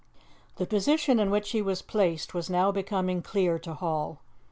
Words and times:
The 0.55 0.65
position 0.65 1.19
in 1.19 1.29
which 1.29 1.51
he 1.51 1.61
was 1.61 1.83
placed 1.83 2.33
was 2.33 2.49
now 2.49 2.71
becoming 2.71 3.21
clear 3.21 3.59
to 3.59 3.75
Hall. 3.75 4.23